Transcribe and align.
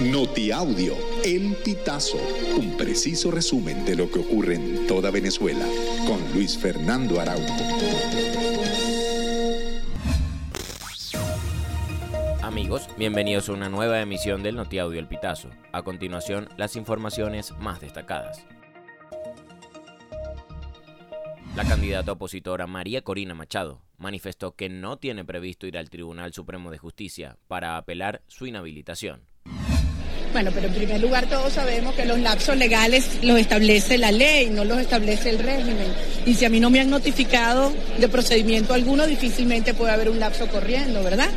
Notiaudio, 0.00 0.96
El 1.24 1.54
Pitazo, 1.64 2.18
un 2.58 2.76
preciso 2.76 3.30
resumen 3.30 3.84
de 3.84 3.94
lo 3.94 4.10
que 4.10 4.18
ocurre 4.18 4.56
en 4.56 4.88
toda 4.88 5.12
Venezuela, 5.12 5.64
con 6.04 6.20
Luis 6.34 6.58
Fernando 6.58 7.20
Araújo. 7.20 7.54
Amigos, 12.42 12.88
bienvenidos 12.98 13.48
a 13.48 13.52
una 13.52 13.68
nueva 13.68 14.00
emisión 14.00 14.42
del 14.42 14.56
Notiaudio 14.56 14.98
El 14.98 15.06
Pitazo. 15.06 15.50
A 15.70 15.82
continuación, 15.82 16.48
las 16.56 16.74
informaciones 16.74 17.52
más 17.60 17.80
destacadas. 17.80 18.44
La 21.54 21.64
candidata 21.64 22.10
opositora 22.10 22.66
María 22.66 23.02
Corina 23.02 23.34
Machado 23.34 23.80
manifestó 23.98 24.56
que 24.56 24.68
no 24.68 24.98
tiene 24.98 25.24
previsto 25.24 25.68
ir 25.68 25.78
al 25.78 25.88
Tribunal 25.88 26.32
Supremo 26.32 26.72
de 26.72 26.78
Justicia 26.78 27.38
para 27.46 27.76
apelar 27.76 28.22
su 28.26 28.46
inhabilitación. 28.46 29.22
Bueno, 30.34 30.50
pero 30.52 30.66
en 30.66 30.74
primer 30.74 31.00
lugar 31.00 31.28
todos 31.28 31.52
sabemos 31.52 31.94
que 31.94 32.04
los 32.04 32.18
lapsos 32.18 32.56
legales 32.56 33.22
los 33.22 33.38
establece 33.38 33.98
la 33.98 34.10
ley, 34.10 34.50
no 34.50 34.64
los 34.64 34.78
establece 34.78 35.30
el 35.30 35.38
régimen. 35.38 35.86
Y 36.26 36.34
si 36.34 36.44
a 36.44 36.50
mí 36.50 36.58
no 36.58 36.70
me 36.70 36.80
han 36.80 36.90
notificado 36.90 37.72
de 38.00 38.08
procedimiento 38.08 38.74
alguno, 38.74 39.06
difícilmente 39.06 39.74
puede 39.74 39.92
haber 39.92 40.10
un 40.10 40.18
lapso 40.18 40.48
corriendo, 40.48 41.04
¿verdad? 41.04 41.30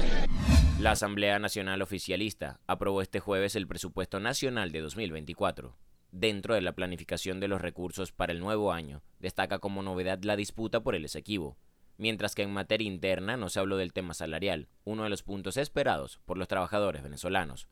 La 0.80 0.94
Asamblea 0.94 1.38
Nacional 1.38 1.84
Oficialista 1.84 2.60
aprobó 2.66 3.04
este 3.04 3.20
jueves 3.20 3.56
el 3.56 3.68
presupuesto 3.68 4.20
nacional 4.20 4.72
de 4.72 4.82
2024. 4.82 5.78
Dentro 6.12 6.56
de 6.56 6.62
la 6.62 6.74
planificación 6.74 7.40
de 7.40 7.50
los 7.50 7.62
recursos 7.62 8.12
para 8.12 8.34
el 8.34 8.40
nuevo 8.40 8.74
año, 8.74 9.04
destaca 9.20 9.60
como 9.60 9.84
novedad 9.84 10.24
la 10.24 10.36
disputa 10.36 10.80
por 10.80 10.96
el 10.96 11.06
Esequibo, 11.06 11.56
mientras 11.98 12.34
que 12.34 12.42
en 12.42 12.52
materia 12.52 12.88
interna 12.88 13.38
no 13.38 13.50
se 13.50 13.60
habló 13.60 13.78
del 13.78 13.94
tema 13.94 14.16
salarial, 14.16 14.70
uno 14.86 15.04
de 15.04 15.12
los 15.12 15.22
puntos 15.22 15.56
esperados 15.56 16.20
por 16.26 16.40
los 16.40 16.48
trabajadores 16.48 17.04
venezolanos. 17.04 17.68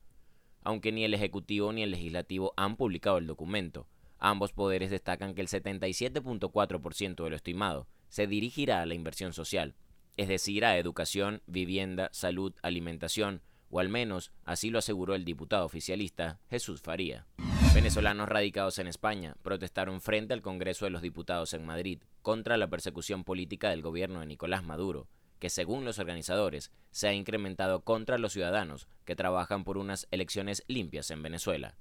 Aunque 0.66 0.90
ni 0.90 1.04
el 1.04 1.14
Ejecutivo 1.14 1.72
ni 1.72 1.84
el 1.84 1.92
Legislativo 1.92 2.52
han 2.56 2.74
publicado 2.74 3.18
el 3.18 3.28
documento, 3.28 3.86
ambos 4.18 4.52
poderes 4.52 4.90
destacan 4.90 5.32
que 5.36 5.40
el 5.40 5.46
77.4% 5.46 7.22
de 7.22 7.30
lo 7.30 7.36
estimado 7.36 7.86
se 8.08 8.26
dirigirá 8.26 8.82
a 8.82 8.86
la 8.86 8.94
inversión 8.94 9.32
social, 9.32 9.76
es 10.16 10.26
decir, 10.26 10.64
a 10.64 10.76
educación, 10.76 11.40
vivienda, 11.46 12.08
salud, 12.10 12.52
alimentación, 12.62 13.42
o 13.70 13.78
al 13.78 13.88
menos 13.88 14.32
así 14.44 14.70
lo 14.70 14.80
aseguró 14.80 15.14
el 15.14 15.24
diputado 15.24 15.64
oficialista 15.64 16.40
Jesús 16.50 16.82
Faría. 16.82 17.28
Venezolanos 17.72 18.28
radicados 18.28 18.80
en 18.80 18.88
España 18.88 19.36
protestaron 19.42 20.00
frente 20.00 20.34
al 20.34 20.42
Congreso 20.42 20.84
de 20.84 20.90
los 20.90 21.00
Diputados 21.00 21.54
en 21.54 21.64
Madrid 21.64 22.02
contra 22.22 22.56
la 22.56 22.66
persecución 22.66 23.22
política 23.22 23.70
del 23.70 23.82
gobierno 23.82 24.18
de 24.18 24.26
Nicolás 24.26 24.64
Maduro, 24.64 25.06
que 25.38 25.50
según 25.50 25.84
los 25.84 25.98
organizadores 25.98 26.70
se 26.90 27.08
ha 27.08 27.12
incrementado 27.12 27.82
contra 27.82 28.18
los 28.18 28.32
ciudadanos 28.32 28.88
que 29.04 29.16
trabajan 29.16 29.64
por 29.64 29.78
unas 29.78 30.06
elecciones 30.10 30.64
limpias 30.66 31.10
en 31.10 31.22
Venezuela. 31.22 31.76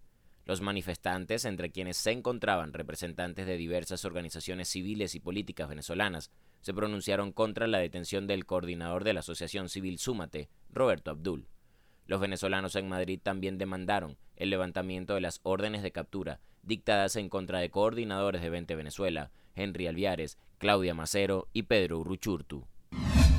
Los 0.46 0.62
manifestantes, 0.62 1.44
entre 1.46 1.72
quienes 1.72 1.98
se 1.98 2.12
encontraban 2.12 2.74
representantes 2.74 3.48
de 3.48 3.58
diversas 3.58 4.06
organizaciones 4.06 4.70
civiles 4.70 5.16
y 5.16 5.20
políticas 5.20 5.68
venezolanas, 5.70 6.32
se 6.62 6.74
pronunciaron 6.74 7.32
contra 7.32 7.66
la 7.66 7.80
detención 7.80 8.28
del 8.28 8.46
coordinador 8.46 9.04
de 9.04 9.14
la 9.14 9.22
Asociación 9.22 9.70
Civil 9.70 9.98
Súmate, 9.98 10.50
Roberto 10.72 11.10
Abdul. 11.10 11.48
Los 12.06 12.22
venezolanos 12.22 12.76
en 12.76 12.88
Madrid 12.88 13.20
también 13.22 13.58
demandaron 13.58 14.18
el 14.36 14.52
levantamiento 14.52 15.16
de 15.16 15.22
las 15.22 15.40
órdenes 15.44 15.82
de 15.82 15.92
captura 15.92 16.40
dictadas 16.62 17.16
en 17.16 17.30
contra 17.30 17.60
de 17.60 17.70
coordinadores 17.70 18.42
de 18.42 18.50
20 18.50 18.76
Venezuela, 18.76 19.32
Henry 19.56 19.88
Alviares, 19.88 20.38
Claudia 20.58 20.94
Macero 20.94 21.48
y 21.54 21.64
Pedro 21.64 22.00
Urruchurtu. 22.00 22.68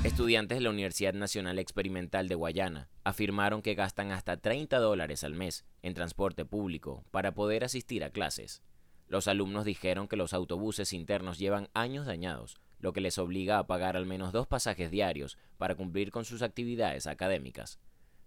Estudiantes 0.07 0.59
de 0.59 0.62
la 0.62 0.71
Universidad 0.71 1.15
Nacional 1.15 1.59
Experimental 1.59 2.29
de 2.29 2.37
Guayana 2.37 2.89
afirmaron 3.03 3.61
que 3.61 3.75
gastan 3.75 4.13
hasta 4.13 4.37
30 4.37 4.79
dólares 4.79 5.25
al 5.25 5.35
mes 5.35 5.65
en 5.83 5.95
transporte 5.95 6.45
público 6.45 7.05
para 7.11 7.35
poder 7.35 7.65
asistir 7.65 8.05
a 8.05 8.11
clases. 8.11 8.63
Los 9.09 9.27
alumnos 9.27 9.65
dijeron 9.65 10.07
que 10.07 10.15
los 10.15 10.33
autobuses 10.33 10.93
internos 10.93 11.39
llevan 11.41 11.71
años 11.75 12.07
dañados, 12.07 12.57
lo 12.79 12.92
que 12.92 13.01
les 13.01 13.19
obliga 13.19 13.58
a 13.58 13.67
pagar 13.67 13.97
al 13.97 14.07
menos 14.07 14.30
dos 14.30 14.47
pasajes 14.47 14.92
diarios 14.92 15.39
para 15.58 15.75
cumplir 15.75 16.13
con 16.13 16.25
sus 16.25 16.41
actividades 16.42 17.09
académicas. 17.09 17.80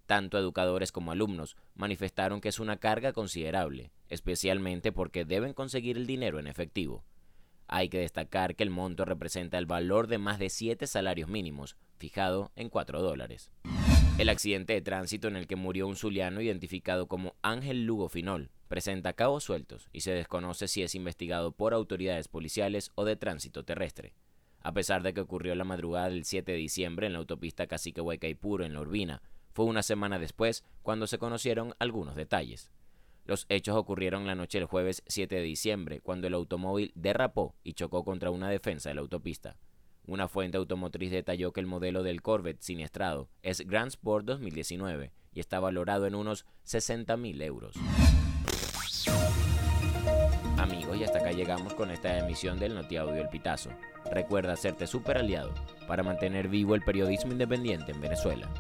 Tanto 0.06 0.38
educadores 0.38 0.92
como 0.92 1.14
alumnos 1.14 1.56
manifestaron 1.76 2.42
que 2.42 2.50
es 2.50 2.60
una 2.60 2.76
carga 2.76 3.14
considerable, 3.14 3.90
especialmente 4.10 4.92
porque 4.92 5.24
deben 5.24 5.54
conseguir 5.54 5.96
el 5.96 6.08
dinero 6.08 6.40
en 6.40 6.48
efectivo. 6.48 7.06
Hay 7.72 7.90
que 7.90 8.00
destacar 8.00 8.56
que 8.56 8.64
el 8.64 8.72
monto 8.72 9.06
representa 9.06 9.60
el 9.60 9.68
valor 9.68 10.08
de 10.08 10.18
más 10.18 10.40
de 10.40 10.50
siete 10.50 10.88
salarios 10.88 11.30
mínimos, 11.30 11.78
fijado 12.00 12.52
en 12.56 12.68
4 12.68 13.00
dólares. 13.00 13.52
El 14.18 14.30
accidente 14.30 14.74
de 14.74 14.82
tránsito 14.82 15.28
en 15.28 15.36
el 15.36 15.46
que 15.46 15.56
murió 15.56 15.88
un 15.88 15.96
zuliano 15.96 16.42
identificado 16.42 17.08
como 17.08 17.36
Ángel 17.44 17.86
Lugo 17.86 18.10
Finol 18.10 18.50
presenta 18.68 19.14
cabos 19.14 19.44
sueltos 19.44 19.88
y 19.94 20.02
se 20.02 20.12
desconoce 20.12 20.68
si 20.68 20.82
es 20.82 20.96
investigado 20.96 21.52
por 21.52 21.76
autoridades 21.76 22.28
policiales 22.28 22.92
o 22.96 23.06
de 23.06 23.16
tránsito 23.16 23.64
terrestre. 23.64 24.14
A 24.62 24.74
pesar 24.74 25.04
de 25.04 25.14
que 25.14 25.22
ocurrió 25.22 25.54
la 25.54 25.64
madrugada 25.64 26.10
del 26.10 26.26
7 26.26 26.52
de 26.52 26.58
diciembre 26.58 27.06
en 27.06 27.14
la 27.14 27.20
autopista 27.20 27.68
Cacique 27.68 28.02
Huaycaipuro 28.02 28.66
en 28.66 28.74
La 28.74 28.82
Urbina, 28.82 29.22
fue 29.54 29.66
una 29.66 29.84
semana 29.84 30.18
después 30.18 30.64
cuando 30.82 31.06
se 31.06 31.20
conocieron 31.20 31.76
algunos 31.78 32.16
detalles. 32.16 32.72
Los 33.30 33.46
hechos 33.48 33.76
ocurrieron 33.76 34.26
la 34.26 34.34
noche 34.34 34.58
del 34.58 34.66
jueves 34.66 35.04
7 35.06 35.36
de 35.36 35.44
diciembre, 35.44 36.02
cuando 36.02 36.26
el 36.26 36.34
automóvil 36.34 36.92
derrapó 36.96 37.54
y 37.64 37.74
chocó 37.74 38.04
contra 38.04 38.32
una 38.32 38.50
defensa 38.50 38.90
de 38.90 38.96
la 38.96 39.02
autopista. 39.02 39.56
Una 40.08 40.28
fuente 40.28 40.58
automotriz 40.58 41.12
detalló 41.12 41.54
que 41.54 41.60
el 41.60 41.68
modelo 41.68 42.02
del 42.02 42.24
Corvette 42.24 42.64
siniestrado 42.64 43.30
es 43.44 43.60
Grand 43.68 43.90
Sport 43.90 44.26
2019 44.26 45.12
y 45.32 45.40
está 45.40 45.60
valorado 45.60 46.08
en 46.08 46.16
unos 46.16 46.48
60 46.64 47.16
mil 47.18 47.40
euros. 47.44 47.76
Amigos, 50.58 50.98
y 50.98 51.04
hasta 51.04 51.20
acá 51.20 51.32
llegamos 51.32 51.76
con 51.76 51.92
esta 51.92 52.18
emisión 52.18 52.58
del 52.58 52.74
Notiaudio 52.74 53.22
El 53.22 53.30
Pitazo. 53.30 53.70
Recuerda 54.12 54.54
hacerte 54.54 54.88
super 54.88 55.20
aliado 55.20 55.54
para 55.88 56.02
mantener 56.02 56.48
vivo 56.48 56.74
el 56.74 56.82
periodismo 56.82 57.32
independiente 57.32 57.92
en 57.92 58.02
Venezuela. 58.02 58.52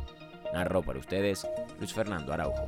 Narró 0.53 0.83
para 0.83 0.99
ustedes 0.99 1.47
Luis 1.79 1.91
Fernando 1.91 2.33
Araujo. 2.33 2.67